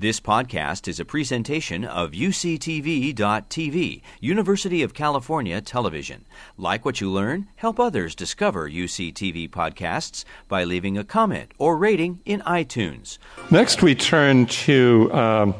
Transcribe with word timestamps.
This 0.00 0.20
podcast 0.20 0.86
is 0.86 1.00
a 1.00 1.04
presentation 1.04 1.84
of 1.84 2.12
UCTV.tv, 2.12 4.00
University 4.20 4.84
of 4.84 4.94
California 4.94 5.60
Television. 5.60 6.24
Like 6.56 6.84
what 6.84 7.00
you 7.00 7.10
learn? 7.10 7.48
Help 7.56 7.80
others 7.80 8.14
discover 8.14 8.70
UCTV 8.70 9.50
podcasts 9.50 10.24
by 10.46 10.62
leaving 10.62 10.96
a 10.96 11.02
comment 11.02 11.50
or 11.58 11.76
rating 11.76 12.20
in 12.24 12.42
iTunes. 12.42 13.18
Next, 13.50 13.82
we 13.82 13.96
turn 13.96 14.46
to 14.46 15.12
um, 15.12 15.54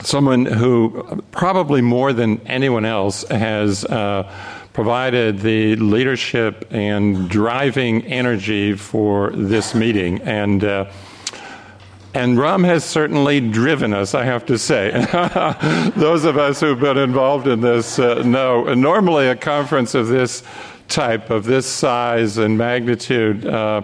someone 0.00 0.46
who, 0.46 1.22
probably 1.30 1.82
more 1.82 2.14
than 2.14 2.40
anyone 2.46 2.86
else, 2.86 3.28
has 3.28 3.84
uh, 3.84 4.22
provided 4.72 5.40
the 5.40 5.76
leadership 5.76 6.66
and 6.70 7.28
driving 7.28 8.06
energy 8.06 8.72
for 8.72 9.32
this 9.32 9.74
meeting. 9.74 10.22
And 10.22 10.64
uh, 10.64 10.90
and 12.14 12.38
Ram 12.38 12.64
has 12.64 12.84
certainly 12.84 13.40
driven 13.40 13.92
us, 13.92 14.14
I 14.14 14.24
have 14.24 14.44
to 14.46 14.58
say. 14.58 14.90
Those 15.96 16.24
of 16.24 16.36
us 16.36 16.60
who've 16.60 16.80
been 16.80 16.98
involved 16.98 17.46
in 17.46 17.60
this 17.60 17.98
uh, 17.98 18.22
know. 18.22 18.74
Normally, 18.74 19.28
a 19.28 19.36
conference 19.36 19.94
of 19.94 20.08
this 20.08 20.42
type, 20.88 21.30
of 21.30 21.44
this 21.44 21.66
size 21.66 22.38
and 22.38 22.58
magnitude, 22.58 23.46
uh, 23.46 23.82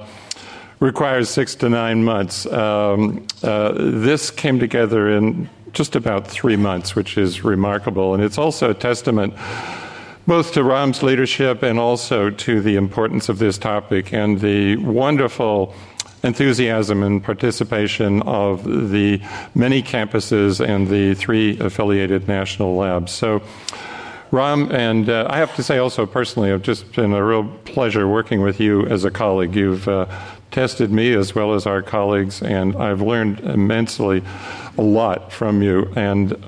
requires 0.81 1.31
six 1.31 1.55
to 1.57 1.69
nine 1.69 2.03
months. 2.03 2.47
Um, 2.47 3.27
uh, 3.43 3.73
this 3.77 4.31
came 4.31 4.59
together 4.59 5.09
in 5.09 5.49
just 5.73 5.95
about 5.95 6.27
three 6.27 6.57
months, 6.57 6.97
which 6.97 7.17
is 7.17 7.45
remarkable. 7.45 8.15
And 8.15 8.23
it's 8.23 8.39
also 8.39 8.71
a 8.71 8.75
testament 8.75 9.35
both 10.27 10.53
to 10.55 10.65
Ram's 10.65 11.05
leadership 11.05 11.63
and 11.63 11.79
also 11.79 12.31
to 12.31 12.61
the 12.61 12.75
importance 12.75 13.29
of 13.29 13.39
this 13.39 13.59
topic 13.59 14.13
and 14.13 14.41
the 14.41 14.77
wonderful 14.77 15.73
enthusiasm 16.23 17.03
and 17.03 17.23
participation 17.23 18.23
of 18.23 18.65
the 18.91 19.21
many 19.55 19.83
campuses 19.83 20.65
and 20.67 20.89
the 20.89 21.15
three 21.15 21.59
affiliated 21.59 22.27
national 22.29 22.77
labs. 22.77 23.13
So, 23.13 23.43
Ram, 24.33 24.71
and 24.73 25.09
uh, 25.09 25.27
I 25.31 25.39
have 25.39 25.55
to 25.57 25.63
say 25.63 25.79
also 25.79 26.05
personally, 26.05 26.51
it's 26.51 26.65
just 26.65 26.93
been 26.95 27.13
a 27.13 27.25
real 27.25 27.45
pleasure 27.65 28.09
working 28.09 28.43
with 28.43 28.59
you 28.61 28.85
as 28.87 29.05
a 29.05 29.11
colleague. 29.11 29.55
You've 29.55 29.87
uh, 29.87 30.07
tested 30.51 30.91
me 30.91 31.13
as 31.13 31.35
well 31.35 31.55
as 31.55 31.67
our 31.67 31.83
colleagues, 31.83 32.43
and 32.43 32.75
I've 32.77 33.01
learned 33.01 33.41
immensely 33.41 34.25
a 34.77 34.83
lot 34.83 35.33
from 35.33 35.63
you. 35.63 35.93
And 35.95 36.45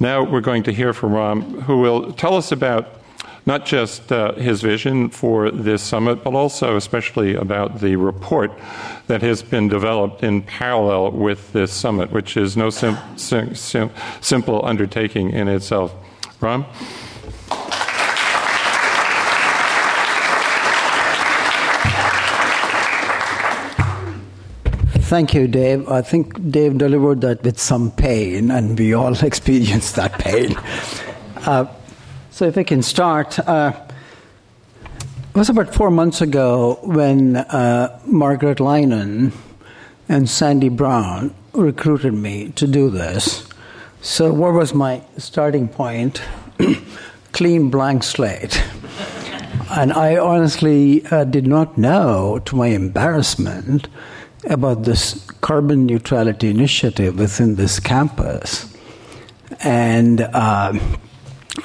now 0.00 0.24
we're 0.24 0.40
going 0.40 0.64
to 0.64 0.72
hear 0.72 0.92
from 0.92 1.14
Ram, 1.14 1.42
who 1.62 1.78
will 1.78 2.12
tell 2.14 2.34
us 2.34 2.52
about 2.52 2.99
not 3.46 3.66
just 3.66 4.12
uh, 4.12 4.32
his 4.34 4.62
vision 4.62 5.08
for 5.10 5.50
this 5.50 5.82
summit, 5.82 6.22
but 6.22 6.34
also 6.34 6.76
especially 6.76 7.34
about 7.34 7.80
the 7.80 7.96
report 7.96 8.52
that 9.06 9.22
has 9.22 9.42
been 9.42 9.68
developed 9.68 10.22
in 10.22 10.42
parallel 10.42 11.10
with 11.12 11.52
this 11.52 11.72
summit, 11.72 12.10
which 12.12 12.36
is 12.36 12.56
no 12.56 12.70
sim- 12.70 12.98
sim- 13.16 13.54
sim- 13.54 13.90
simple 14.20 14.64
undertaking 14.64 15.30
in 15.30 15.48
itself. 15.48 15.94
Ram? 16.40 16.64
Thank 25.10 25.34
you, 25.34 25.48
Dave. 25.48 25.88
I 25.88 26.02
think 26.02 26.52
Dave 26.52 26.78
delivered 26.78 27.20
that 27.22 27.42
with 27.42 27.58
some 27.58 27.90
pain, 27.90 28.48
and 28.52 28.78
we 28.78 28.94
all 28.94 29.12
experienced 29.24 29.96
that 29.96 30.12
pain. 30.20 30.54
Uh, 31.38 31.64
so, 32.30 32.46
if 32.46 32.56
I 32.56 32.62
can 32.62 32.82
start, 32.82 33.38
uh, 33.40 33.72
it 34.84 35.36
was 35.36 35.48
about 35.48 35.74
four 35.74 35.90
months 35.90 36.20
ago 36.20 36.78
when 36.82 37.36
uh, 37.36 38.00
Margaret 38.06 38.58
Leinen 38.58 39.32
and 40.08 40.28
Sandy 40.28 40.68
Brown 40.68 41.34
recruited 41.52 42.14
me 42.14 42.50
to 42.56 42.66
do 42.66 42.90
this. 42.90 43.46
So, 44.02 44.32
what 44.32 44.52
was 44.54 44.74
my 44.74 45.02
starting 45.18 45.68
point? 45.68 46.22
Clean 47.32 47.70
blank 47.70 48.02
slate. 48.02 48.62
And 49.70 49.92
I 49.92 50.16
honestly 50.16 51.06
uh, 51.06 51.24
did 51.24 51.46
not 51.46 51.78
know, 51.78 52.40
to 52.46 52.56
my 52.56 52.68
embarrassment, 52.68 53.88
about 54.48 54.84
this 54.84 55.24
carbon 55.42 55.86
neutrality 55.86 56.48
initiative 56.48 57.18
within 57.18 57.54
this 57.54 57.78
campus. 57.78 58.74
And 59.60 60.22
um, 60.34 60.80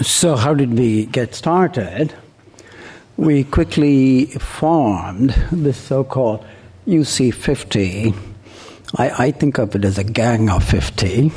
so, 0.01 0.35
how 0.35 0.56
did 0.56 0.78
we 0.78 1.06
get 1.06 1.35
started? 1.35 2.13
We 3.18 3.44
quickly 3.44 4.25
formed 4.25 5.29
this 5.51 5.78
so 5.78 6.03
called 6.03 6.44
UC 6.88 7.34
50. 7.34 8.13
I, 8.97 9.25
I, 9.25 9.31
think 9.31 9.59
of 9.59 9.75
it 9.75 9.85
as 9.85 10.00
a 10.00 10.03
gang 10.03 10.50
of 10.50 10.63
50, 10.63 11.31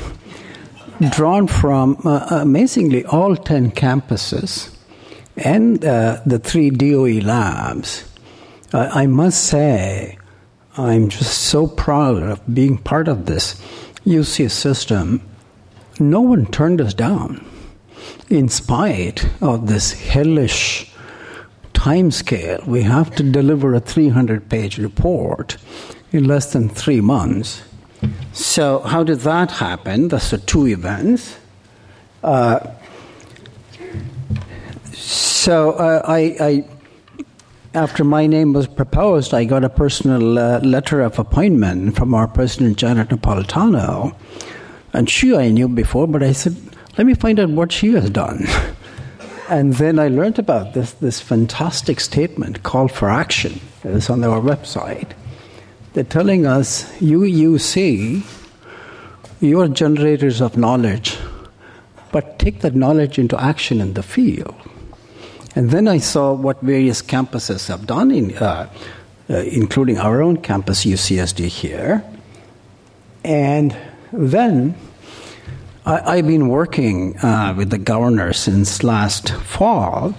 drawn 1.11 1.47
from 1.47 2.01
uh, 2.03 2.25
amazingly 2.31 3.05
all 3.05 3.35
10 3.35 3.71
campuses 3.71 4.75
and 5.37 5.85
uh, 5.85 6.19
the 6.25 6.39
three 6.39 6.71
DOE 6.71 7.21
labs. 7.21 8.03
I 8.73 9.05
must 9.05 9.45
say, 9.45 10.17
I'm 10.75 11.09
just 11.09 11.37
so 11.43 11.67
proud 11.67 12.23
of 12.23 12.41
being 12.53 12.77
part 12.77 13.07
of 13.07 13.25
this 13.25 13.61
UC 14.05 14.49
system. 14.49 15.21
No 15.99 16.21
one 16.21 16.45
turned 16.47 16.81
us 16.81 16.93
down 16.93 17.45
in 18.29 18.47
spite 18.47 19.27
of 19.41 19.67
this 19.67 19.93
hellish 19.93 20.91
time 21.73 22.11
scale, 22.11 22.61
we 22.67 22.83
have 22.83 23.15
to 23.15 23.23
deliver 23.23 23.73
a 23.73 23.79
300 23.79 24.49
page 24.49 24.77
report 24.77 25.57
in 26.11 26.25
less 26.25 26.53
than 26.53 26.69
three 26.69 27.01
months. 27.01 27.63
So, 28.33 28.79
how 28.79 29.03
did 29.03 29.19
that 29.19 29.51
happen? 29.51 30.07
That's 30.07 30.29
the 30.29 30.37
two 30.37 30.67
events. 30.67 31.37
Uh, 32.23 32.59
so, 34.93 35.71
uh, 35.71 36.01
I, 36.05 36.19
I, 36.39 36.65
after 37.73 38.03
my 38.03 38.27
name 38.27 38.53
was 38.53 38.67
proposed, 38.67 39.33
I 39.33 39.45
got 39.45 39.63
a 39.63 39.69
personal 39.69 40.37
uh, 40.37 40.59
letter 40.59 41.01
of 41.01 41.19
appointment 41.19 41.95
from 41.95 42.13
our 42.13 42.27
president, 42.27 42.77
Janet 42.77 43.09
Napolitano. 43.09 44.15
And 44.93 45.09
she 45.09 45.35
I 45.35 45.49
knew 45.49 45.67
before, 45.67 46.07
but 46.07 46.23
I 46.23 46.31
said, 46.31 46.55
let 46.99 47.05
me 47.05 47.13
find 47.13 47.39
out 47.39 47.49
what 47.49 47.71
she 47.71 47.93
has 47.93 48.09
done. 48.09 48.45
and 49.49 49.75
then 49.75 49.99
I 49.99 50.09
learned 50.09 50.37
about 50.37 50.73
this, 50.73 50.91
this 50.91 51.21
fantastic 51.21 52.01
statement, 52.01 52.63
call 52.63 52.89
for 52.89 53.09
action, 53.09 53.61
that 53.83 53.93
is 53.93 54.09
on 54.09 54.21
our 54.25 54.41
website. 54.41 55.13
They're 55.93 56.03
telling 56.03 56.45
us, 56.45 57.01
you, 57.01 57.23
you 57.23 57.57
see, 57.57 58.23
you're 59.39 59.69
generators 59.69 60.41
of 60.41 60.57
knowledge, 60.57 61.17
but 62.11 62.37
take 62.37 62.59
that 62.59 62.75
knowledge 62.75 63.17
into 63.17 63.41
action 63.41 63.79
in 63.79 63.93
the 63.93 64.03
field. 64.03 64.55
And 65.55 65.71
then 65.71 65.87
I 65.87 65.99
saw 65.99 66.33
what 66.33 66.59
various 66.59 67.01
campuses 67.01 67.69
have 67.69 67.87
done, 67.87 68.11
in, 68.11 68.37
uh, 68.37 68.69
uh, 69.29 69.35
including 69.35 69.99
our 69.99 70.21
own 70.21 70.35
campus, 70.41 70.83
UCSD 70.83 71.47
here. 71.47 72.03
And 73.23 73.73
then 74.11 74.75
I, 75.89 76.17
have 76.17 76.27
been 76.27 76.49
working 76.49 77.17
uh, 77.17 77.55
with 77.57 77.71
the 77.71 77.79
governor 77.79 78.31
since 78.31 78.83
last 78.83 79.31
fall, 79.31 80.13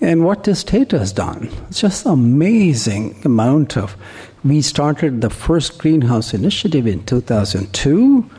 and 0.00 0.24
what 0.24 0.44
the 0.44 0.54
state 0.54 0.92
has 0.92 1.12
done, 1.12 1.50
it's 1.68 1.80
just 1.80 2.06
amazing 2.06 3.20
amount 3.24 3.76
of. 3.76 3.96
We 4.44 4.62
started 4.62 5.22
the 5.22 5.30
first 5.30 5.78
greenhouse 5.78 6.32
initiative 6.32 6.86
in 6.86 7.04
2002, 7.04 8.30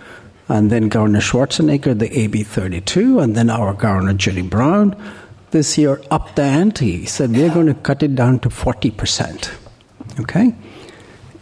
and 0.47 0.72
then 0.72 0.88
Governor 0.88 1.19
Schwarzenegger, 1.19 2.00
the 2.00 2.18
AB 2.18 2.44
32, 2.44 3.19
and 3.19 3.36
then 3.36 3.50
our 3.50 3.74
Governor 3.74 4.13
Jerry 4.13 4.41
Brown. 4.41 4.96
This 5.52 5.78
year, 5.78 6.02
up 6.12 6.36
the 6.36 6.44
ante, 6.44 7.06
said 7.07 7.31
we're 7.31 7.53
going 7.53 7.68
to 7.68 7.74
cut 7.74 8.03
it 8.03 8.16
down 8.16 8.40
to 8.40 8.50
40%. 8.50 9.52
Okay? 10.22 10.56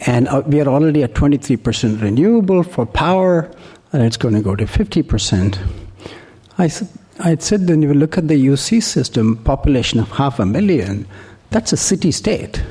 And 0.02 0.28
uh, 0.28 0.42
we 0.48 0.62
are 0.62 0.68
already 0.68 1.04
at 1.04 1.14
23% 1.14 2.02
renewable 2.02 2.64
for 2.64 2.88
power 2.88 3.52
and 3.96 4.04
it's 4.04 4.18
going 4.18 4.34
to 4.34 4.42
go 4.42 4.58
to 4.58 4.66
50%. 4.66 5.58
I 6.58 6.70
I 7.18 7.38
said, 7.38 7.70
when 7.70 7.82
you 7.82 7.94
look 7.94 8.18
at 8.18 8.28
the 8.28 8.47
UC 8.47 8.84
system, 8.84 9.38
population 9.38 10.02
of 10.02 10.12
half 10.12 10.38
a 10.38 10.46
million, 10.46 11.08
that's 11.50 11.72
a 11.72 11.78
city 11.78 12.12
state. 12.12 12.62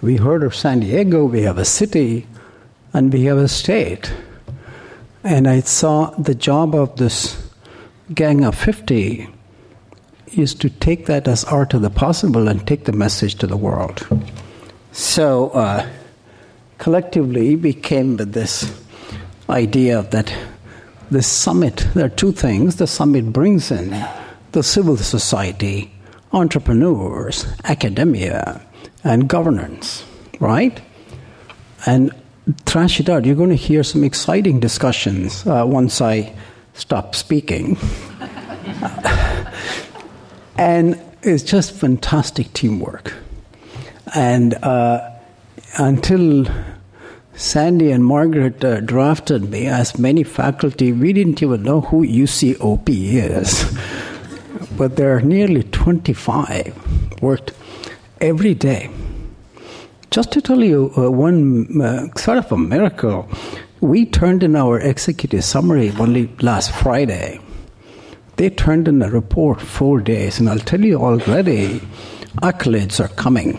We 0.00 0.16
heard 0.16 0.42
of 0.42 0.54
San 0.54 0.80
Diego, 0.80 1.26
we 1.26 1.42
have 1.42 1.58
a 1.58 1.64
city, 1.66 2.26
and 2.94 3.12
we 3.12 3.24
have 3.24 3.36
a 3.36 3.48
state. 3.48 4.14
And 5.22 5.46
I 5.46 5.60
saw 5.60 6.10
the 6.12 6.34
job 6.34 6.74
of 6.74 6.96
this 6.96 7.50
gang 8.14 8.44
of 8.44 8.54
50 8.54 9.28
is 10.38 10.54
to 10.54 10.70
take 10.70 11.04
that 11.04 11.28
as 11.28 11.44
art 11.44 11.74
of 11.74 11.82
the 11.82 11.90
possible 11.90 12.48
and 12.48 12.66
take 12.66 12.86
the 12.86 12.92
message 12.92 13.34
to 13.36 13.46
the 13.46 13.58
world. 13.58 14.06
So, 14.92 15.50
uh, 15.50 15.86
collectively, 16.78 17.56
we 17.56 17.74
came 17.74 18.16
with 18.16 18.32
this 18.32 18.83
idea 19.48 20.02
that 20.02 20.34
the 21.10 21.22
summit, 21.22 21.86
there 21.94 22.06
are 22.06 22.10
two 22.10 22.32
things 22.32 22.76
the 22.76 22.86
summit 22.86 23.32
brings 23.32 23.70
in 23.70 24.06
the 24.52 24.62
civil 24.62 24.96
society, 24.96 25.92
entrepreneurs, 26.32 27.46
academia, 27.64 28.60
and 29.02 29.28
governance, 29.28 30.04
right? 30.40 30.80
And 31.86 32.12
thrash 32.66 33.00
it 33.00 33.08
out. 33.08 33.24
You're 33.24 33.36
going 33.36 33.50
to 33.50 33.56
hear 33.56 33.82
some 33.82 34.04
exciting 34.04 34.60
discussions 34.60 35.46
uh, 35.46 35.64
once 35.66 36.00
I 36.00 36.34
stop 36.74 37.14
speaking. 37.14 37.78
and 40.58 41.00
it's 41.22 41.42
just 41.42 41.72
fantastic 41.72 42.52
teamwork. 42.52 43.14
And 44.14 44.54
uh, 44.54 45.10
until 45.78 46.46
Sandy 47.36 47.90
and 47.90 48.04
Margaret 48.04 48.64
uh, 48.64 48.80
drafted 48.80 49.50
me, 49.50 49.66
as 49.66 49.98
many 49.98 50.22
faculty, 50.22 50.92
we 50.92 51.12
didn't 51.12 51.42
even 51.42 51.62
know 51.64 51.80
who 51.80 52.06
UCOP 52.06 52.88
is. 52.88 53.76
but 54.76 54.96
there 54.96 55.16
are 55.16 55.20
nearly 55.20 55.62
25 55.64 57.20
worked 57.20 57.52
every 58.20 58.54
day. 58.54 58.88
Just 60.10 60.30
to 60.32 60.40
tell 60.40 60.62
you 60.62 60.92
uh, 60.96 61.10
one 61.10 61.80
uh, 61.80 62.06
sort 62.16 62.38
of 62.38 62.52
a 62.52 62.56
miracle, 62.56 63.28
we 63.80 64.06
turned 64.06 64.44
in 64.44 64.54
our 64.54 64.78
executive 64.78 65.44
summary 65.44 65.92
only 65.98 66.28
last 66.40 66.70
Friday. 66.70 67.40
They 68.36 68.50
turned 68.50 68.86
in 68.86 69.02
a 69.02 69.10
report 69.10 69.60
four 69.60 70.00
days, 70.00 70.38
and 70.38 70.48
I'll 70.48 70.58
tell 70.58 70.80
you 70.80 70.98
already, 70.98 71.80
accolades 72.42 73.04
are 73.04 73.08
coming. 73.14 73.58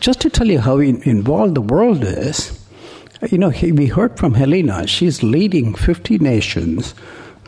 Just 0.00 0.20
to 0.20 0.30
tell 0.30 0.46
you 0.46 0.60
how 0.60 0.78
involved 0.78 1.54
the 1.54 1.60
world 1.60 2.04
is, 2.04 2.58
you 3.30 3.38
know, 3.38 3.48
we 3.48 3.86
heard 3.86 4.16
from 4.16 4.34
Helena. 4.34 4.86
She's 4.86 5.24
leading 5.24 5.74
50 5.74 6.18
nations, 6.18 6.94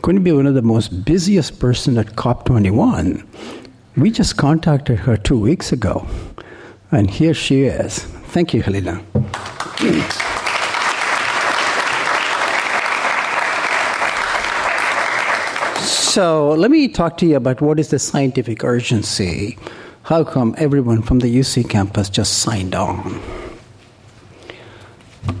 going 0.01 0.15
to 0.17 0.21
be 0.21 0.33
one 0.33 0.45
of 0.45 0.53
the 0.53 0.61
most 0.61 1.05
busiest 1.05 1.59
person 1.59 1.97
at 1.97 2.07
COP21. 2.17 3.25
We 3.95 4.11
just 4.11 4.35
contacted 4.35 4.99
her 4.99 5.15
two 5.15 5.39
weeks 5.39 5.71
ago, 5.71 6.05
and 6.91 7.09
here 7.09 7.33
she 7.33 7.63
is. 7.63 7.99
Thank 8.33 8.53
you, 8.53 8.61
Helena. 8.61 9.01
So 15.83 16.49
let 16.49 16.69
me 16.69 16.89
talk 16.89 17.17
to 17.19 17.25
you 17.25 17.37
about 17.37 17.61
what 17.61 17.79
is 17.79 17.89
the 17.91 17.99
scientific 17.99 18.65
urgency. 18.65 19.57
How 20.03 20.23
come 20.23 20.55
everyone 20.57 21.03
from 21.03 21.19
the 21.19 21.27
UC 21.27 21.69
campus 21.69 22.09
just 22.09 22.39
signed 22.39 22.73
on? 22.73 23.21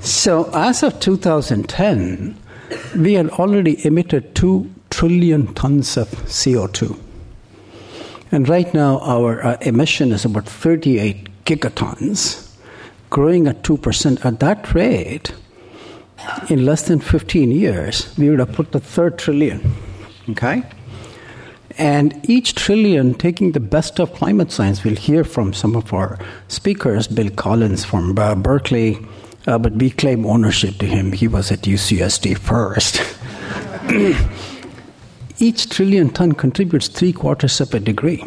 So 0.01 0.49
as 0.53 0.83
of 0.83 0.99
2010, 0.99 2.37
we 2.95 3.13
had 3.13 3.29
already 3.31 3.83
emitted 3.85 4.35
2 4.35 4.69
trillion 4.89 5.53
tons 5.55 5.97
of 5.97 6.09
CO2. 6.25 6.97
And 8.31 8.47
right 8.47 8.71
now, 8.73 8.99
our 8.99 9.43
uh, 9.43 9.57
emission 9.61 10.11
is 10.11 10.25
about 10.25 10.45
38 10.45 11.27
gigatons, 11.45 12.55
growing 13.09 13.47
at 13.47 13.63
2%. 13.63 14.23
At 14.23 14.39
that 14.39 14.73
rate, 14.73 15.33
in 16.49 16.65
less 16.65 16.83
than 16.83 16.99
15 16.99 17.51
years, 17.51 18.15
we 18.17 18.29
would 18.29 18.39
have 18.39 18.53
put 18.53 18.71
the 18.71 18.79
third 18.79 19.17
trillion. 19.17 19.73
Okay? 20.29 20.63
And 21.81 22.13
each 22.29 22.53
trillion, 22.53 23.15
taking 23.15 23.53
the 23.53 23.59
best 23.59 23.99
of 23.99 24.13
climate 24.13 24.51
science, 24.51 24.83
we'll 24.83 24.95
hear 24.95 25.23
from 25.23 25.51
some 25.51 25.75
of 25.75 25.91
our 25.91 26.19
speakers, 26.47 27.07
Bill 27.07 27.31
Collins 27.31 27.83
from 27.83 28.15
uh, 28.19 28.35
Berkeley, 28.35 28.99
uh, 29.47 29.57
but 29.57 29.73
we 29.73 29.89
claim 29.89 30.23
ownership 30.27 30.77
to 30.77 30.85
him. 30.85 31.11
He 31.11 31.27
was 31.27 31.51
at 31.51 31.61
UCSD 31.61 32.37
first. 32.37 33.01
each 35.39 35.71
trillion 35.71 36.11
ton 36.11 36.33
contributes 36.33 36.87
three 36.87 37.13
quarters 37.13 37.59
of 37.59 37.73
a 37.73 37.79
degree. 37.79 38.23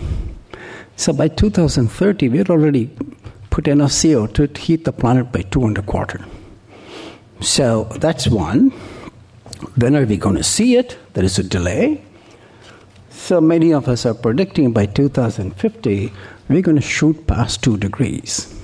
So 0.97 1.13
by 1.13 1.29
2030, 1.29 2.31
we're 2.31 2.43
already 2.51 2.91
put 3.51 3.69
enough 3.69 3.93
CO2 3.93 4.53
to 4.53 4.61
heat 4.61 4.85
the 4.85 4.93
planet 4.93 5.31
by 5.31 5.43
two 5.43 5.65
and 5.65 5.79
a 5.79 5.83
quarter. 5.83 6.27
So 7.41 7.85
that's 8.01 8.27
one. 8.27 8.71
When 9.77 9.95
are 9.95 10.05
we 10.05 10.17
going 10.17 10.39
to 10.39 10.43
see 10.43 10.75
it? 10.75 10.99
There 11.13 11.23
is 11.23 11.39
a 11.39 11.45
delay. 11.45 12.03
So 13.25 13.41
many 13.41 13.73
of 13.73 13.89
us 13.89 14.05
are 14.05 14.13
predicting 14.13 14.73
by 14.73 14.85
2050 14.85 16.13
we're 16.47 16.61
going 16.61 16.77
to 16.77 16.83
shoot 16.83 17.27
past 17.27 17.65
two 17.65 17.79
degrees. 17.79 18.55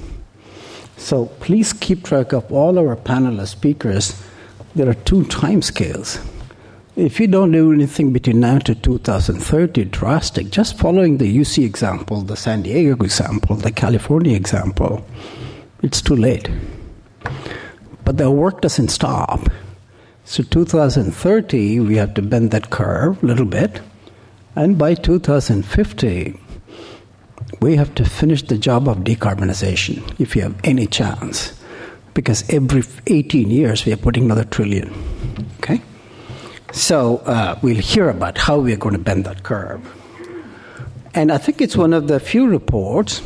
So 0.98 1.26
please 1.40 1.72
keep 1.72 2.04
track 2.04 2.34
of 2.34 2.52
all 2.52 2.78
our 2.78 2.94
panelist 2.94 3.48
speakers. 3.48 4.22
There 4.74 4.86
are 4.86 4.92
two 5.08 5.24
time 5.24 5.62
scales. 5.62 6.18
If 6.94 7.18
you 7.18 7.26
don't 7.26 7.52
do 7.52 7.72
anything 7.72 8.12
between 8.12 8.40
now 8.40 8.58
to 8.58 8.74
2030, 8.74 9.86
drastic, 9.86 10.50
just 10.50 10.76
following 10.76 11.16
the 11.16 11.38
UC 11.38 11.64
example, 11.64 12.20
the 12.20 12.36
San 12.36 12.60
Diego 12.60 13.02
example, 13.02 13.56
the 13.56 13.72
California 13.72 14.36
example, 14.36 15.02
it's 15.82 16.02
too 16.02 16.16
late. 16.16 16.50
But 18.04 18.18
the 18.18 18.30
work 18.30 18.60
doesn't 18.60 18.88
stop. 18.88 19.48
So 20.26 20.42
2030, 20.42 21.80
we 21.80 21.96
have 21.96 22.12
to 22.12 22.20
bend 22.20 22.50
that 22.50 22.68
curve 22.68 23.22
a 23.22 23.26
little 23.26 23.46
bit. 23.46 23.80
And 24.56 24.76
by 24.76 24.94
2050, 24.94 26.38
we 27.60 27.76
have 27.76 27.94
to 27.94 28.04
finish 28.04 28.42
the 28.42 28.58
job 28.58 28.88
of 28.88 28.98
decarbonization 28.98 30.20
if 30.20 30.34
you 30.34 30.42
have 30.42 30.58
any 30.64 30.86
chance. 30.86 31.52
Because 32.14 32.48
every 32.50 32.82
18 33.06 33.50
years, 33.50 33.86
we 33.86 33.92
are 33.92 33.96
putting 33.96 34.24
another 34.24 34.44
trillion. 34.44 34.92
Okay? 35.58 35.80
So 36.72 37.18
uh, 37.18 37.58
we'll 37.62 37.76
hear 37.76 38.08
about 38.08 38.38
how 38.38 38.58
we 38.58 38.72
are 38.72 38.76
going 38.76 38.94
to 38.94 39.00
bend 39.00 39.24
that 39.24 39.42
curve. 39.42 39.80
And 41.14 41.32
I 41.32 41.38
think 41.38 41.60
it's 41.60 41.76
one 41.76 41.92
of 41.92 42.08
the 42.08 42.20
few 42.20 42.46
reports 42.48 43.20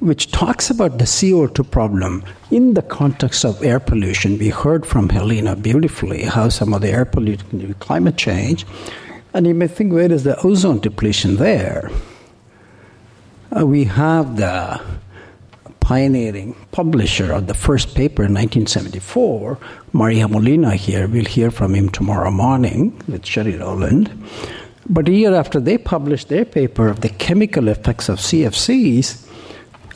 which 0.00 0.30
talks 0.30 0.70
about 0.70 0.98
the 0.98 1.04
CO2 1.04 1.70
problem 1.70 2.22
in 2.50 2.74
the 2.74 2.82
context 2.82 3.44
of 3.44 3.62
air 3.64 3.80
pollution. 3.80 4.38
We 4.38 4.50
heard 4.50 4.84
from 4.86 5.08
Helena 5.08 5.56
beautifully 5.56 6.22
how 6.22 6.48
some 6.48 6.74
of 6.74 6.82
the 6.82 6.90
air 6.90 7.04
pollution 7.04 7.74
climate 7.80 8.16
change. 8.16 8.66
And 9.36 9.46
you 9.46 9.52
may 9.52 9.68
think, 9.68 9.92
where 9.92 10.10
is 10.10 10.24
the 10.24 10.40
ozone 10.46 10.78
depletion 10.78 11.36
there? 11.36 11.90
Uh, 13.54 13.66
we 13.66 13.84
have 13.84 14.38
the 14.38 14.80
pioneering 15.80 16.56
publisher 16.72 17.34
of 17.34 17.46
the 17.46 17.52
first 17.52 17.94
paper 17.94 18.22
in 18.22 18.32
1974, 18.32 19.58
Mario 19.92 20.28
Molina 20.28 20.74
here. 20.74 21.06
We'll 21.06 21.26
hear 21.26 21.50
from 21.50 21.74
him 21.74 21.90
tomorrow 21.90 22.30
morning 22.30 22.98
with 23.08 23.26
Sherry 23.26 23.58
Rowland. 23.58 24.10
But 24.88 25.06
a 25.06 25.12
year 25.12 25.34
after 25.34 25.60
they 25.60 25.76
published 25.76 26.30
their 26.30 26.46
paper 26.46 26.88
of 26.88 27.02
the 27.02 27.10
chemical 27.10 27.68
effects 27.68 28.08
of 28.08 28.20
CFCs, 28.20 29.28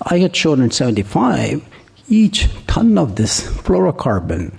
I 0.03 0.19
had 0.19 0.37
shown 0.37 0.61
in 0.61 0.71
75, 0.71 1.67
each 2.11 2.47
ton 2.67 2.99
of 2.99 3.17
this 3.17 3.41
fluorocarbon 3.41 4.53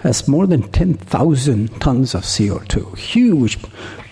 has 0.00 0.26
more 0.26 0.48
than 0.48 0.62
10,000 0.72 1.80
tons 1.80 2.14
of 2.14 2.22
CO2. 2.22 2.98
Huge. 2.98 3.58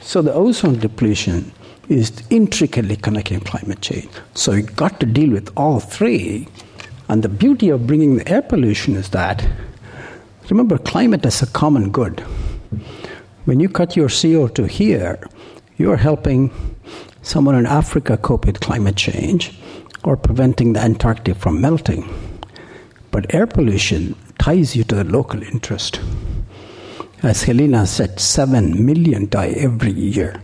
So 0.05 0.21
the 0.21 0.35
ozone 0.35 0.79
depletion 0.79 1.51
is 1.89 2.13
intricately 2.29 2.95
connected 2.95 3.41
to 3.41 3.51
climate 3.51 3.81
change. 3.81 4.11
So 4.35 4.53
you 4.53 4.63
got 4.63 5.01
to 5.01 5.07
deal 5.07 5.31
with 5.31 5.51
all 5.57 5.81
three. 5.81 6.47
And 7.09 7.23
the 7.23 7.31
beauty 7.31 7.71
of 7.71 7.87
bringing 7.87 8.17
the 8.17 8.29
air 8.29 8.43
pollution 8.43 8.97
is 8.97 9.09
that, 9.11 9.49
remember, 10.51 10.77
climate 10.77 11.25
is 11.25 11.41
a 11.41 11.47
common 11.47 11.91
good. 11.91 12.21
When 13.47 13.61
you 13.61 13.69
cut 13.71 13.97
your 13.97 14.09
CO2 14.09 14.69
here, 14.69 15.19
you're 15.79 15.97
helping 15.97 16.53
someone 17.23 17.55
in 17.55 17.65
Africa 17.65 18.19
cope 18.19 18.45
with 18.45 18.61
climate 18.61 18.97
change 18.97 19.59
or 20.05 20.19
preventing 20.19 20.75
the 20.75 20.81
Antarctic 20.81 21.37
from 21.37 21.63
melting. 21.63 22.07
But 23.11 23.35
air 23.35 23.47
pollution 23.47 24.17
ties 24.39 24.77
you 24.77 24.85
to 24.85 24.97
the 24.97 25.05
local 25.05 25.43
interest. 25.43 25.99
As 27.25 27.45
Helena 27.45 27.87
said, 27.87 28.21
7 28.21 28.85
million 28.85 29.31
die 29.31 29.55
every 29.57 29.93
year. 29.93 30.43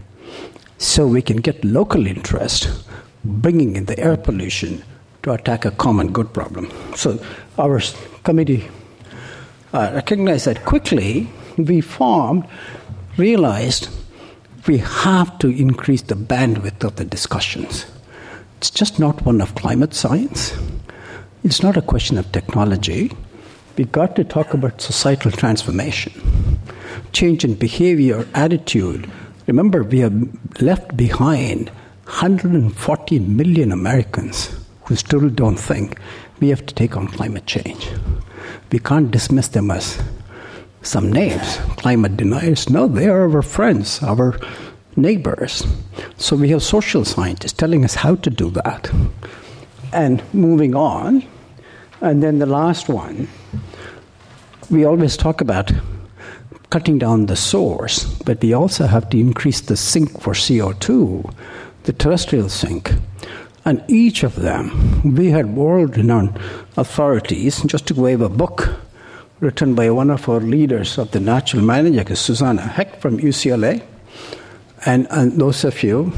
So 0.78 1.06
we 1.06 1.20
can 1.20 1.36
get 1.36 1.62
local 1.62 2.06
interest, 2.06 2.70
bringing 3.22 3.76
in 3.76 3.84
the 3.84 3.98
air 3.98 4.16
pollution 4.16 4.82
to 5.22 5.32
attack 5.32 5.66
a 5.66 5.72
common 5.72 6.10
good 6.10 6.32
problem. 6.32 6.72
So 6.96 7.22
our 7.58 7.82
committee 8.24 8.66
uh, 9.74 9.90
recognized 9.92 10.46
that 10.46 10.64
quickly. 10.64 11.28
We 11.58 11.82
formed, 11.82 12.46
realized 13.18 13.90
we 14.66 14.78
have 14.78 15.38
to 15.40 15.48
increase 15.48 16.00
the 16.00 16.14
bandwidth 16.14 16.82
of 16.82 16.96
the 16.96 17.04
discussions. 17.04 17.84
It's 18.56 18.70
just 18.70 18.98
not 18.98 19.26
one 19.26 19.42
of 19.42 19.54
climate 19.54 19.92
science. 19.92 20.54
It's 21.44 21.62
not 21.62 21.76
a 21.76 21.82
question 21.82 22.16
of 22.16 22.32
technology. 22.32 23.12
We've 23.76 23.92
got 23.92 24.16
to 24.16 24.24
talk 24.24 24.54
about 24.54 24.80
societal 24.80 25.30
transformation, 25.30 26.12
change 27.12 27.44
in 27.44 27.54
behavior, 27.54 28.26
attitude. 28.34 29.10
Remember, 29.46 29.82
we 29.82 30.00
have 30.00 30.62
left 30.62 30.96
behind 30.96 31.68
140 32.04 33.18
million 33.20 33.72
Americans 33.72 34.50
who 34.84 34.96
still 34.96 35.28
don't 35.28 35.58
think 35.58 35.98
we 36.40 36.48
have 36.48 36.64
to 36.66 36.74
take 36.74 36.96
on 36.96 37.06
climate 37.08 37.46
change. 37.46 37.90
We 38.72 38.78
can't 38.78 39.10
dismiss 39.10 39.48
them 39.48 39.70
as 39.70 40.02
some 40.82 41.12
names, 41.12 41.56
climate 41.76 42.16
deniers. 42.16 42.70
No, 42.70 42.88
they 42.88 43.08
are 43.08 43.30
our 43.30 43.42
friends, 43.42 44.02
our 44.02 44.38
neighbors. 44.96 45.66
So 46.16 46.36
we 46.36 46.48
have 46.50 46.62
social 46.62 47.04
scientists 47.04 47.52
telling 47.52 47.84
us 47.84 47.94
how 47.94 48.16
to 48.16 48.30
do 48.30 48.50
that. 48.50 48.90
And 49.92 50.22
moving 50.32 50.74
on, 50.74 51.24
And 52.02 52.22
then 52.22 52.38
the 52.38 52.46
last 52.46 52.88
one, 52.88 53.28
we 54.70 54.84
always 54.84 55.16
talk 55.18 55.42
about 55.42 55.70
cutting 56.70 56.98
down 56.98 57.26
the 57.26 57.36
source, 57.36 58.04
but 58.24 58.40
we 58.40 58.52
also 58.52 58.86
have 58.86 59.10
to 59.10 59.18
increase 59.18 59.60
the 59.60 59.76
sink 59.76 60.20
for 60.20 60.32
CO2, 60.32 61.34
the 61.82 61.92
terrestrial 61.92 62.48
sink. 62.48 62.92
And 63.64 63.84
each 63.88 64.22
of 64.22 64.36
them, 64.36 65.14
we 65.14 65.30
had 65.30 65.54
world 65.54 65.96
renowned 65.96 66.38
authorities, 66.76 67.62
just 67.64 67.88
to 67.88 67.94
wave 67.94 68.20
a 68.20 68.28
book 68.28 68.74
written 69.40 69.74
by 69.74 69.90
one 69.90 70.10
of 70.10 70.28
our 70.28 70.40
leaders 70.40 70.96
of 70.98 71.10
the 71.10 71.20
natural 71.20 71.62
management, 71.62 72.16
Susanna 72.16 72.62
Hecht 72.62 73.00
from 73.00 73.18
UCLA. 73.18 73.82
And, 74.86 75.06
and 75.10 75.32
those 75.32 75.64
of 75.64 75.82
you 75.82 76.12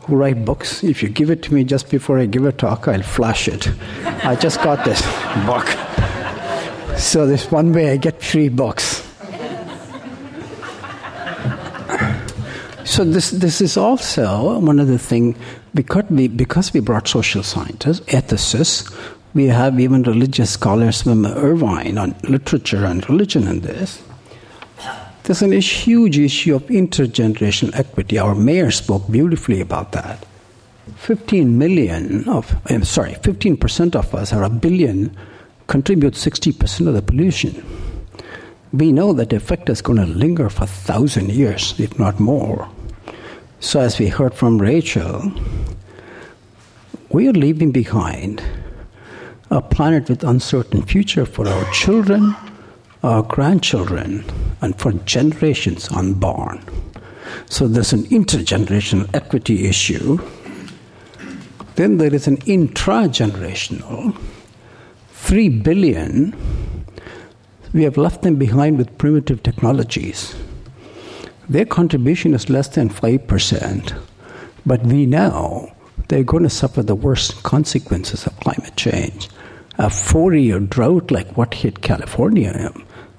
who 0.00 0.16
write 0.16 0.44
books, 0.44 0.84
if 0.84 1.02
you 1.02 1.08
give 1.08 1.30
it 1.30 1.42
to 1.44 1.54
me 1.54 1.64
just 1.64 1.90
before 1.90 2.18
I 2.18 2.26
give 2.26 2.44
a 2.44 2.52
talk, 2.52 2.88
I'll 2.88 3.02
flash 3.02 3.48
it. 3.48 3.68
I 4.04 4.36
just 4.36 4.62
got 4.62 4.84
this 4.84 5.00
book. 5.46 5.66
So 6.98 7.26
there's 7.26 7.50
one 7.50 7.72
way 7.72 7.90
I 7.90 7.96
get 7.96 8.22
free 8.22 8.48
books. 8.48 8.95
So 12.86 13.04
this 13.04 13.32
this 13.32 13.60
is 13.60 13.76
also 13.76 14.60
one 14.60 14.78
of 14.78 14.86
the 14.86 14.98
things 14.98 15.36
because 15.74 16.04
we 16.08 16.28
because 16.28 16.72
we 16.72 16.78
brought 16.78 17.08
social 17.08 17.42
scientists, 17.42 18.00
ethicists, 18.06 18.94
we 19.34 19.48
have 19.48 19.80
even 19.80 20.04
religious 20.04 20.52
scholars 20.52 21.02
from 21.02 21.26
Irvine 21.26 21.98
on 21.98 22.14
literature 22.22 22.86
and 22.86 23.06
religion 23.10 23.48
in 23.48 23.60
this. 23.60 24.02
There's 25.24 25.42
an 25.42 25.50
huge 25.50 26.16
issue 26.16 26.54
of 26.54 26.62
intergenerational 26.68 27.74
equity. 27.74 28.20
Our 28.20 28.36
mayor 28.36 28.70
spoke 28.70 29.10
beautifully 29.10 29.60
about 29.60 29.90
that. 29.90 30.24
15 30.94 31.58
million 31.58 32.28
of, 32.28 32.54
I'm 32.70 32.84
sorry, 32.84 33.14
15% 33.14 33.96
of 33.96 34.14
us, 34.14 34.32
or 34.32 34.44
a 34.44 34.48
billion, 34.48 35.16
contribute 35.66 36.14
60% 36.14 36.86
of 36.86 36.94
the 36.94 37.02
pollution. 37.02 37.64
We 38.72 38.92
know 38.92 39.12
that 39.14 39.32
effect 39.32 39.68
is 39.68 39.82
going 39.82 39.98
to 39.98 40.06
linger 40.06 40.48
for 40.48 40.62
a 40.62 40.68
thousand 40.68 41.32
years, 41.32 41.74
if 41.80 41.98
not 41.98 42.20
more. 42.20 42.68
So, 43.66 43.80
as 43.80 43.98
we 43.98 44.06
heard 44.06 44.32
from 44.32 44.58
Rachel, 44.58 45.32
we 47.08 47.26
are 47.26 47.32
leaving 47.32 47.72
behind 47.72 48.40
a 49.50 49.60
planet 49.60 50.08
with 50.08 50.22
uncertain 50.22 50.82
future 50.82 51.26
for 51.26 51.48
our 51.48 51.72
children, 51.72 52.36
our 53.02 53.24
grandchildren, 53.24 54.24
and 54.60 54.78
for 54.78 54.92
generations 54.92 55.88
unborn. 55.90 56.62
So 57.46 57.66
there's 57.66 57.92
an 57.92 58.04
intergenerational 58.04 59.12
equity 59.12 59.66
issue. 59.66 60.20
Then 61.74 61.98
there 61.98 62.14
is 62.14 62.28
an 62.28 62.36
intragenerational. 62.42 64.16
Three 65.10 65.48
billion, 65.48 66.36
we 67.72 67.82
have 67.82 67.96
left 67.96 68.22
them 68.22 68.36
behind 68.36 68.78
with 68.78 68.96
primitive 68.96 69.42
technologies. 69.42 70.36
Their 71.48 71.64
contribution 71.64 72.34
is 72.34 72.50
less 72.50 72.68
than 72.68 72.88
5%, 72.88 73.98
but 74.64 74.82
we 74.82 75.06
know 75.06 75.72
they're 76.08 76.24
going 76.24 76.42
to 76.42 76.50
suffer 76.50 76.82
the 76.82 76.94
worst 76.94 77.42
consequences 77.42 78.26
of 78.26 78.38
climate 78.40 78.76
change. 78.76 79.28
A 79.78 79.90
four 79.90 80.34
year 80.34 80.58
drought 80.58 81.10
like 81.10 81.36
what 81.36 81.54
hit 81.54 81.82
California 81.82 82.72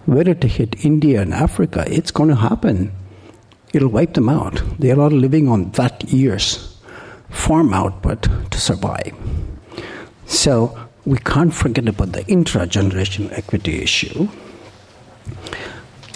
whether 0.08 0.34
to 0.34 0.48
hit 0.48 0.86
India 0.86 1.22
and 1.22 1.34
Africa, 1.34 1.84
it's 1.88 2.12
going 2.12 2.30
to 2.30 2.36
happen. 2.36 2.94
It'll 3.74 3.90
wipe 3.90 4.14
them 4.14 4.30
out. 4.30 4.62
They 4.80 4.92
are 4.92 5.02
all 5.02 5.10
living 5.10 5.50
on 5.50 5.72
that 5.72 6.06
year's 6.06 6.80
farm 7.30 7.74
output 7.74 8.28
to 8.52 8.60
survive. 8.60 9.14
So 10.26 10.80
we 11.06 11.18
can't 11.18 11.54
forget 11.54 11.90
about 11.90 12.14
the 12.14 12.26
intra-generational 12.26 13.38
equity 13.38 13.82
issue. 13.82 14.30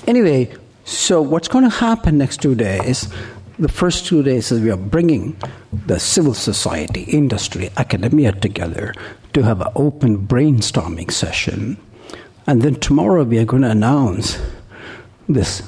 Anyway, 0.07 0.55
so 0.85 1.21
what's 1.21 1.47
going 1.47 1.63
to 1.63 1.75
happen 1.75 2.17
next 2.17 2.41
two 2.41 2.55
days? 2.55 3.11
The 3.59 3.69
first 3.69 4.05
two 4.05 4.23
days 4.23 4.51
is 4.51 4.61
we 4.61 4.71
are 4.71 4.77
bringing 4.77 5.37
the 5.71 5.99
civil 5.99 6.33
society, 6.33 7.03
industry, 7.03 7.69
academia 7.77 8.31
together 8.31 8.93
to 9.33 9.43
have 9.43 9.61
an 9.61 9.71
open 9.75 10.27
brainstorming 10.27 11.11
session 11.11 11.77
and 12.47 12.61
then 12.61 12.75
tomorrow 12.75 13.23
we 13.23 13.37
are 13.37 13.45
going 13.45 13.61
to 13.61 13.69
announce 13.69 14.39
this 15.29 15.61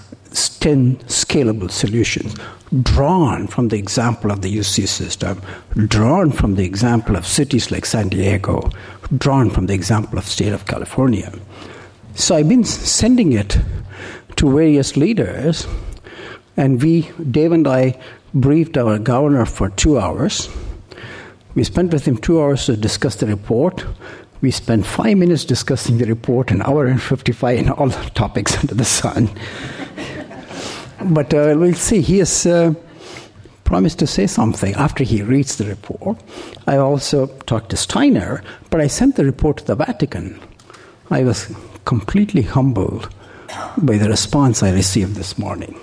10 0.59 0.97
scalable 1.05 1.69
solutions 1.69 2.35
drawn 2.81 3.45
from 3.45 3.67
the 3.67 3.77
example 3.77 4.31
of 4.31 4.41
the 4.41 4.57
UC 4.57 4.87
system, 4.87 5.41
drawn 5.87 6.31
from 6.31 6.55
the 6.55 6.65
example 6.65 7.15
of 7.15 7.27
cities 7.27 7.69
like 7.69 7.85
San 7.85 8.09
Diego, 8.09 8.71
drawn 9.17 9.49
from 9.51 9.67
the 9.67 9.73
example 9.73 10.17
of 10.17 10.25
state 10.25 10.53
of 10.53 10.65
California. 10.65 11.31
So 12.15 12.35
I've 12.35 12.49
been 12.49 12.63
sending 12.63 13.33
it 13.33 13.57
to 14.43 14.51
various 14.51 14.97
leaders, 14.97 15.65
and 16.57 16.83
we, 16.83 17.09
Dave 17.31 17.53
and 17.53 17.65
I, 17.65 17.97
briefed 18.33 18.77
our 18.77 18.99
governor 18.99 19.45
for 19.45 19.69
two 19.69 19.97
hours. 19.97 20.49
We 21.55 21.63
spent 21.63 21.93
with 21.93 22.05
him 22.05 22.17
two 22.17 22.41
hours 22.41 22.65
to 22.65 22.75
discuss 22.75 23.15
the 23.15 23.27
report. 23.27 23.85
We 24.41 24.51
spent 24.51 24.85
five 24.85 25.17
minutes 25.17 25.45
discussing 25.45 25.97
the 25.97 26.07
report, 26.07 26.51
an 26.51 26.61
hour 26.61 26.87
and 26.87 27.01
55 27.01 27.57
in 27.57 27.69
all 27.69 27.89
topics 28.15 28.57
under 28.59 28.75
the 28.75 28.83
sun. 28.83 29.29
but 31.01 31.33
uh, 31.33 31.55
we'll 31.57 31.73
see. 31.73 32.01
He 32.01 32.17
has 32.17 32.45
uh, 32.45 32.73
promised 33.63 33.99
to 33.99 34.07
say 34.07 34.27
something 34.27 34.73
after 34.75 35.05
he 35.05 35.21
reads 35.21 35.55
the 35.55 35.65
report. 35.65 36.17
I 36.67 36.75
also 36.75 37.27
talked 37.45 37.69
to 37.69 37.77
Steiner, 37.77 38.43
but 38.69 38.81
I 38.81 38.87
sent 38.87 39.15
the 39.15 39.23
report 39.23 39.57
to 39.59 39.65
the 39.65 39.75
Vatican. 39.75 40.37
I 41.09 41.23
was 41.23 41.49
completely 41.85 42.41
humbled 42.41 43.07
by 43.77 43.97
the 43.97 44.09
response 44.09 44.63
I 44.63 44.71
received 44.71 45.15
this 45.15 45.37
morning. 45.37 45.79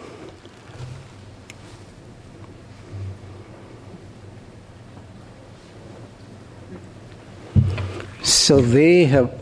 So 8.22 8.60
they 8.60 9.04
have 9.04 9.32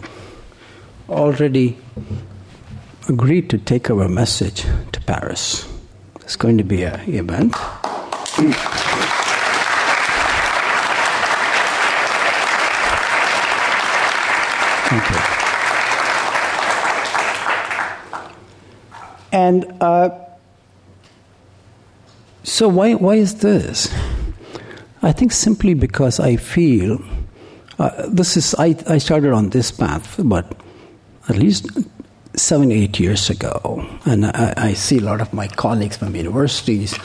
already 1.08 1.78
agreed 3.08 3.48
to 3.50 3.58
take 3.58 3.90
our 3.90 4.08
message 4.08 4.62
to 4.92 5.00
Paris. 5.00 5.66
It's 6.16 6.36
going 6.36 6.58
to 6.58 6.64
be 6.64 6.82
an 6.84 7.00
event. 7.12 7.54
Thank 14.90 15.10
you. 15.10 15.38
And 19.32 19.72
uh, 19.80 20.10
so, 22.44 22.68
why, 22.68 22.94
why 22.94 23.16
is 23.16 23.40
this? 23.40 23.92
I 25.02 25.12
think 25.12 25.32
simply 25.32 25.74
because 25.74 26.18
I 26.18 26.36
feel 26.36 27.00
uh, 27.78 28.06
this 28.08 28.36
is 28.36 28.54
I, 28.56 28.74
I 28.88 28.98
started 28.98 29.32
on 29.32 29.50
this 29.50 29.70
path, 29.70 30.16
but 30.24 30.56
at 31.28 31.36
least 31.36 31.68
seven, 32.34 32.72
eight 32.72 32.98
years 32.98 33.30
ago, 33.30 33.86
and 34.04 34.26
I, 34.26 34.54
I, 34.56 34.72
see 34.72 34.98
a 34.98 35.02
lot 35.02 35.20
of 35.20 35.32
my 35.32 35.46
colleagues 35.46 35.96
from 35.96 36.14
universities. 36.16 36.98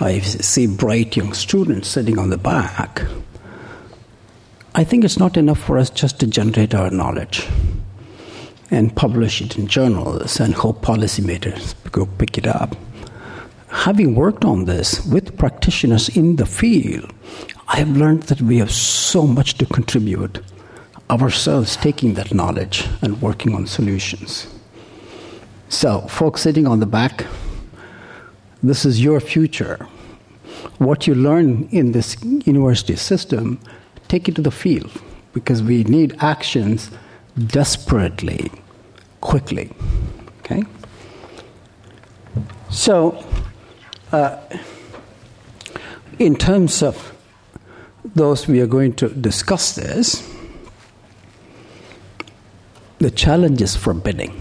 I 0.00 0.20
see 0.20 0.66
bright 0.66 1.16
young 1.16 1.32
students 1.32 1.88
sitting 1.88 2.18
on 2.18 2.30
the 2.30 2.38
back. 2.38 3.02
I 4.74 4.84
think 4.84 5.04
it's 5.04 5.18
not 5.18 5.36
enough 5.36 5.58
for 5.58 5.78
us 5.78 5.90
just 5.90 6.20
to 6.20 6.26
generate 6.26 6.74
our 6.74 6.90
knowledge 6.90 7.46
and 8.70 8.94
publish 8.96 9.40
it 9.40 9.56
in 9.56 9.66
journals 9.66 10.40
and 10.40 10.54
hope 10.54 10.82
policymakers 10.82 11.74
go 11.92 12.06
pick 12.18 12.36
it 12.38 12.46
up. 12.46 12.76
Having 13.68 14.14
worked 14.14 14.44
on 14.44 14.64
this 14.64 15.04
with 15.06 15.36
practitioners 15.36 16.08
in 16.08 16.36
the 16.36 16.46
field, 16.46 17.12
I 17.68 17.76
have 17.76 17.96
learned 17.96 18.24
that 18.24 18.40
we 18.40 18.58
have 18.58 18.70
so 18.70 19.26
much 19.26 19.54
to 19.58 19.66
contribute 19.66 20.40
ourselves 21.10 21.76
taking 21.76 22.14
that 22.14 22.34
knowledge 22.34 22.86
and 23.02 23.20
working 23.22 23.54
on 23.54 23.66
solutions. 23.66 24.46
So, 25.68 26.02
folks 26.02 26.42
sitting 26.42 26.66
on 26.66 26.80
the 26.80 26.86
back, 26.86 27.26
this 28.62 28.84
is 28.84 29.02
your 29.02 29.20
future. 29.20 29.86
What 30.78 31.06
you 31.06 31.14
learn 31.14 31.68
in 31.70 31.92
this 31.92 32.16
university 32.22 32.96
system, 32.96 33.60
take 34.08 34.28
it 34.28 34.36
to 34.36 34.42
the 34.42 34.50
field 34.50 34.90
because 35.32 35.62
we 35.62 35.84
need 35.84 36.16
actions 36.20 36.90
desperately, 37.38 38.50
quickly. 39.20 39.70
Okay? 40.40 40.64
So, 42.70 43.24
uh, 44.12 44.38
in 46.18 46.36
terms 46.36 46.82
of 46.82 47.12
those 48.14 48.46
we 48.46 48.60
are 48.60 48.66
going 48.66 48.94
to 48.94 49.08
discuss 49.08 49.74
this, 49.74 50.32
the 52.98 53.10
challenge 53.10 53.60
is 53.60 53.76
forbidding. 53.76 54.32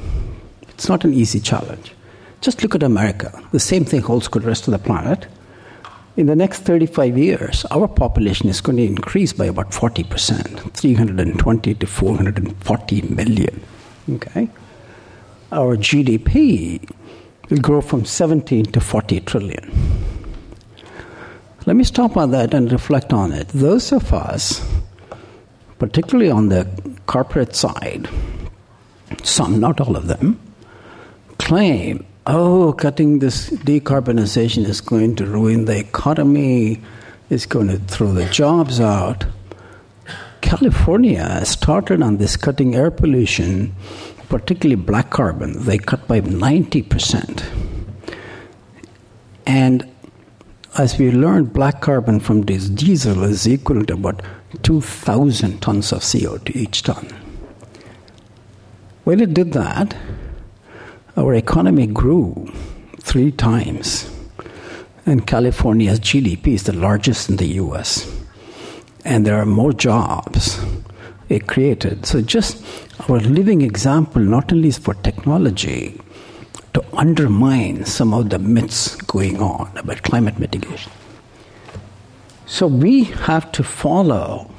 It's 0.70 0.88
not 0.88 1.04
an 1.04 1.14
easy 1.14 1.40
challenge. 1.40 1.94
Just 2.42 2.62
look 2.64 2.76
at 2.76 2.84
America. 2.84 3.42
The 3.52 3.60
same 3.60 3.86
thing 3.86 4.02
holds 4.02 4.28
good 4.28 4.44
the 4.44 4.48
rest 4.48 4.68
of 4.68 4.72
the 4.72 4.80
planet. 4.80 5.28
In 6.18 6.28
the 6.28 6.36
next 6.36 6.62
35 6.62 7.18
years, 7.18 7.66
our 7.72 7.88
population 7.88 8.48
is 8.48 8.62
going 8.62 8.78
to 8.78 8.84
increase 8.84 9.34
by 9.34 9.46
about 9.46 9.72
40%, 9.72 10.72
320 10.72 11.74
to 11.76 11.88
440 11.88 13.02
million. 13.04 13.62
Okay? 14.10 14.50
Our 15.52 15.76
GDP 15.76 16.90
will 17.50 17.60
grow 17.60 17.82
from 17.82 18.06
17 18.06 18.66
to 18.66 18.80
40 18.80 19.20
trillion. 19.22 19.72
Let 21.66 21.76
me 21.76 21.84
stop 21.84 22.16
on 22.16 22.32
that 22.32 22.54
and 22.54 22.72
reflect 22.72 23.12
on 23.12 23.32
it. 23.32 23.48
Those 23.50 23.92
of 23.92 24.14
us, 24.14 24.66
particularly 25.80 26.32
on 26.32 26.50
the 26.50 26.68
corporate 27.08 27.56
side, 27.56 28.08
some, 29.24 29.60
not 29.60 29.82
all 29.82 29.98
of 29.98 30.08
them, 30.08 30.40
claim 31.40 32.06
oh, 32.28 32.74
cutting 32.74 33.20
this 33.20 33.50
decarbonization 33.50 34.66
is 34.66 34.82
going 34.82 35.16
to 35.18 35.26
ruin 35.26 35.66
the 35.66 35.78
economy, 35.78 36.82
it's 37.30 37.46
going 37.46 37.68
to 37.68 37.78
throw 37.78 38.12
the 38.12 38.26
jobs 38.26 38.80
out. 38.80 39.26
California 40.42 41.44
started 41.46 42.02
on 42.02 42.18
this 42.18 42.38
cutting 42.38 42.76
air 42.76 42.92
pollution, 42.92 43.76
particularly 44.30 44.82
black 44.82 45.10
carbon. 45.10 45.64
They 45.64 45.78
cut 45.78 46.08
by 46.08 46.22
90%. 46.22 47.44
And 49.48 49.90
as 50.78 50.98
we 51.00 51.12
learned, 51.12 51.54
black 51.54 51.82
carbon 51.82 52.20
from 52.20 52.42
this 52.44 52.70
diesel 52.70 53.24
is 53.24 53.48
equal 53.48 53.86
to 53.86 53.94
about 53.94 54.22
2,000 54.64 55.62
tons 55.62 55.92
of 55.92 56.02
CO2 56.02 56.56
each 56.56 56.84
ton. 56.84 57.08
When 59.04 59.20
it 59.20 59.34
did 59.34 59.54
that, 59.54 59.96
our 61.18 61.34
economy 61.34 61.88
grew 61.88 62.52
three 63.00 63.32
times, 63.32 64.10
and 65.06 65.26
California's 65.26 66.00
GDP 66.00 66.48
is 66.48 66.64
the 66.64 66.74
largest 66.74 67.30
in 67.30 67.38
the 67.38 67.48
US. 67.64 68.12
And 69.06 69.26
there 69.26 69.40
are 69.40 69.46
more 69.46 69.72
jobs 69.72 70.60
it 71.30 71.48
created. 71.48 72.06
So, 72.06 72.22
just 72.22 72.64
our 73.08 73.20
living 73.20 73.62
example 73.62 74.22
not 74.22 74.52
only 74.52 74.68
is 74.68 74.78
for 74.78 74.94
technology 74.96 76.02
to 76.74 76.84
undermine 76.94 77.86
some 77.86 78.14
of 78.14 78.30
the 78.30 78.40
myths 78.40 78.96
going 78.96 79.42
on 79.42 79.72
about 79.78 80.04
climate 80.04 80.38
mitigation. 80.38 80.92
So, 82.46 82.68
we 82.68 83.06
have 83.06 83.52
to 83.54 83.64
follow, 83.64 84.52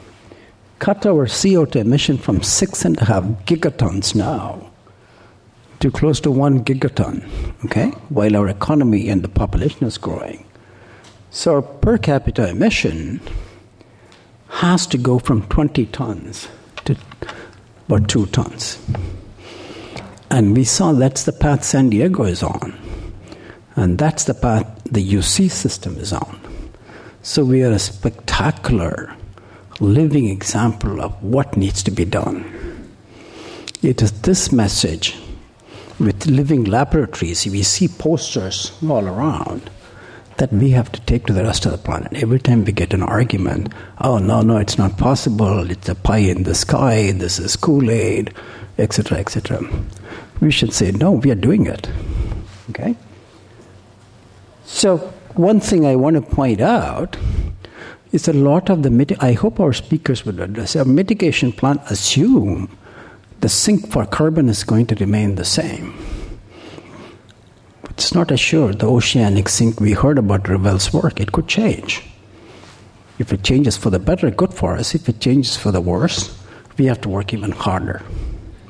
cut 0.79 1.05
our 1.05 1.27
CO2 1.27 1.77
emission 1.77 2.17
from 2.17 2.43
six 2.43 2.85
and 2.85 2.99
a 2.99 3.05
half 3.05 3.25
gigatons 3.45 4.15
now 4.15 4.66
to 5.81 5.91
close 5.91 6.21
to 6.21 6.31
one 6.31 6.65
gigaton, 6.65 7.25
okay, 7.65 7.89
while 8.09 8.37
our 8.37 8.49
economy 8.49 9.09
and 9.09 9.23
the 9.23 9.29
population 9.29 9.87
is 9.87 9.99
growing. 9.99 10.45
So 11.31 11.57
our 11.57 11.63
per 11.63 11.99
capita 11.99 12.49
emission 12.49 13.21
has 14.49 14.87
to 14.89 14.99
go 14.99 15.19
from 15.19 15.47
20 15.49 15.87
tons 15.87 16.49
to 16.87 16.97
about 17.89 18.09
2 18.09 18.27
tons. 18.27 18.79
And 20.31 20.57
we 20.57 20.65
saw 20.65 20.93
that's 20.93 21.25
the 21.25 21.33
path 21.33 21.63
San 21.65 21.91
Diego 21.91 22.25
is 22.25 22.43
on. 22.43 22.75
And 23.77 23.99
that's 23.99 24.25
the 24.25 24.35
path 24.35 24.67
the 24.91 25.07
UC 25.07 25.51
system 25.51 25.97
is 25.99 26.13
on. 26.13 26.41
So 27.23 27.45
we 27.45 27.63
are 27.63 27.73
a 27.73 27.79
spectacular 27.79 29.15
living 29.79 30.29
example 30.29 31.03
of 31.03 31.23
what 31.23 31.57
needs 31.57 31.83
to 31.83 31.91
be 31.91 32.05
done. 32.05 32.45
It 33.83 34.01
is 34.01 34.13
this 34.23 34.53
message 34.53 35.17
with 35.99 36.27
living 36.27 36.65
laboratories, 36.65 37.47
we 37.47 37.63
see 37.63 37.89
posters 37.89 38.73
all 38.83 39.07
around 39.07 39.71
that 40.37 40.53
we 40.53 40.71
have 40.71 40.93
to 40.93 41.01
take 41.03 41.27
to 41.27 41.33
the 41.33 41.43
rest 41.43 41.65
of 41.65 41.73
the 41.73 41.79
planet. 41.79 42.13
Every 42.15 42.39
time 42.39 42.65
we 42.65 42.73
get 42.73 42.93
an 42.93 43.03
argument, 43.03 43.73
oh, 44.01 44.19
no, 44.19 44.43
no, 44.43 44.59
it's 44.59 44.77
not 44.77 44.99
possible, 44.99 45.71
it's 45.71 45.89
a 45.89 45.95
pie 45.95 46.19
in 46.19 46.43
the 46.43 46.55
sky, 46.55 47.13
this 47.13 47.39
is 47.39 47.57
Kool 47.57 47.91
Aid, 47.91 48.35
etc., 48.77 49.19
etc. 49.19 49.67
We 50.41 50.51
should 50.51 50.75
say, 50.75 50.93
no, 50.93 51.13
we 51.13 51.31
are 51.31 51.37
doing 51.37 51.67
it. 51.67 51.89
Okay? 52.71 52.97
So, 54.67 54.99
one 55.35 55.61
thing 55.61 55.87
I 55.87 55.97
want 55.97 56.17
to 56.17 56.23
point 56.23 56.61
out 56.61 57.17
is 58.13 58.29
a 58.29 58.33
lot 58.35 58.69
of 58.69 58.83
the, 58.83 58.91
mit- 58.91 59.23
I 59.23 59.33
hope 59.33 59.59
our 59.59 59.73
speakers 59.73 60.27
would 60.27 60.39
address, 60.41 60.77
our 60.77 60.85
mitigation 60.85 61.53
plan 61.53 61.81
assume 61.89 62.69
the 63.41 63.49
sink 63.49 63.89
for 63.91 64.07
carbon 64.07 64.49
is 64.49 64.65
going 64.65 64.87
to 64.87 64.95
remain 64.97 65.35
the 65.35 65.45
same. 65.45 65.95
It's 67.91 68.15
not 68.15 68.31
assured 68.31 68.79
the 68.79 68.89
oceanic 68.89 69.49
sink 69.49 69.81
we 69.81 69.93
heard 69.93 70.19
about 70.19 70.49
Revelle's 70.49 70.93
work, 70.93 71.21
it 71.21 71.33
could 71.33 71.49
change. 71.49 72.03
If 73.19 73.33
it 73.33 73.43
changes 73.43 73.77
for 73.77 73.91
the 73.91 73.99
better, 73.99 74.31
good 74.31 74.53
for 74.53 74.77
us. 74.77 74.95
If 74.95 75.09
it 75.09 75.21
changes 75.21 75.57
for 75.57 75.73
the 75.73 75.81
worse, 75.81 76.39
we 76.77 76.85
have 76.87 77.01
to 77.03 77.09
work 77.09 77.33
even 77.33 77.53
harder. 77.53 78.03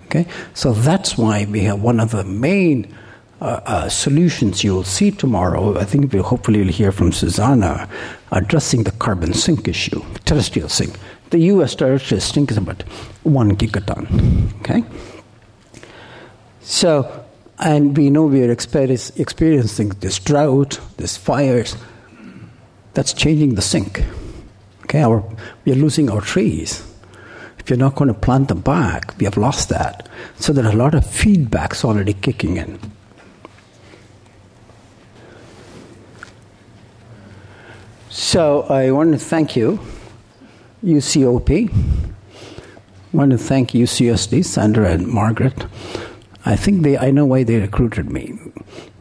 Okay? 0.07 0.27
So 0.55 0.73
that's 0.73 1.19
why 1.19 1.47
we 1.51 1.61
have 1.63 1.83
one 1.83 1.99
of 1.99 2.13
the 2.13 2.25
main 2.25 2.95
uh, 3.41 3.61
uh, 3.67 3.89
solutions 3.89 4.63
you'll 4.63 4.85
see 4.85 5.11
tomorrow. 5.11 5.77
I 5.77 5.85
think 5.85 6.13
we 6.13 6.21
hopefully 6.21 6.61
will 6.61 6.73
hear 6.73 6.93
from 6.93 7.13
Susanna 7.13 7.89
addressing 8.31 8.85
the 8.85 8.93
carbon 8.93 9.35
sink 9.35 9.69
issue, 9.69 10.03
terrestrial 10.27 10.69
sink. 10.69 10.99
The 11.31 11.39
US 11.53 11.75
terrestrial 11.75 12.21
sink 12.21 12.51
is 12.51 12.59
about 12.59 12.83
one 13.23 13.57
gigaton. 13.57 14.53
Okay? 14.61 14.85
So, 16.61 17.25
and 17.59 17.97
we 17.97 18.11
know 18.11 18.27
we 18.27 18.45
are 18.45 18.51
experiencing 18.51 19.89
this 20.01 20.19
drought, 20.19 20.81
this 20.99 21.17
fires. 21.17 21.77
That's 22.95 23.13
changing 23.13 23.55
the 23.55 23.63
sink. 23.63 24.05
Okay, 24.83 25.03
our, 25.03 25.25
we 25.65 25.73
are 25.73 25.77
losing 25.77 26.11
our 26.11 26.21
trees. 26.21 26.83
If 27.59 27.71
you're 27.71 27.79
not 27.79 27.97
going 27.97 28.09
to 28.09 28.15
plant 28.15 28.49
them 28.49 28.61
back, 28.61 29.17
we 29.19 29.25
have 29.25 29.37
lost 29.37 29.69
that. 29.71 30.09
So 30.39 30.53
there 30.53 30.65
are 30.65 30.73
a 30.73 30.77
lot 30.77 30.95
of 30.95 31.05
feedbacks 31.05 31.85
already 31.85 32.13
kicking 32.13 32.57
in. 32.57 32.79
So 38.09 38.63
I 38.63 38.91
want 38.93 39.13
to 39.13 39.19
thank 39.19 39.57
you 39.57 39.81
UCOP. 40.85 41.71
I 41.73 43.17
want 43.17 43.31
to 43.33 43.39
thank 43.39 43.71
UCSD, 43.71 44.45
Sandra 44.45 44.91
and 44.91 45.07
Margaret. 45.07 45.67
I 46.45 46.57
think 46.57 46.83
they, 46.83 46.99
I 46.99 47.11
know 47.11 47.25
why 47.25 47.43
they 47.45 47.59
recruited 47.59 48.11
me. 48.11 48.39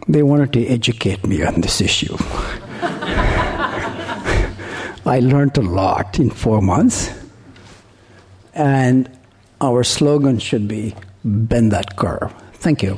They 0.08 0.24
wanted 0.24 0.54
to 0.54 0.66
educate 0.68 1.26
me 1.26 1.44
on 1.44 1.62
this 1.62 1.82
issue. 1.82 2.16
I 5.08 5.20
learned 5.22 5.58
a 5.58 5.62
lot 5.62 6.18
in 6.20 6.30
four 6.30 6.62
months. 6.62 7.12
And 8.54 9.10
our 9.62 9.84
slogan 9.84 10.40
should 10.40 10.68
be 10.68 10.96
bend 11.24 11.72
that 11.72 11.98
curve. 11.98 12.34
Thank 12.54 12.82
you. 12.84 12.98